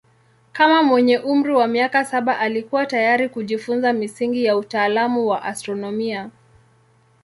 Kama 0.51 0.83
mwenye 0.83 1.17
umri 1.19 1.53
wa 1.53 1.67
miaka 1.67 2.05
saba 2.05 2.39
alikuwa 2.39 2.85
tayari 2.85 3.29
kujifunza 3.29 3.93
misingi 3.93 4.43
ya 4.45 4.57
utaalamu 4.57 5.27
wa 5.27 5.43
astronomia. 5.43 6.29